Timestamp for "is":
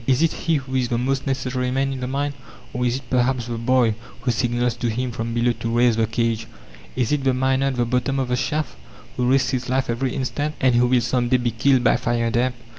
0.07-0.23, 0.73-0.87, 2.87-2.95, 6.95-7.11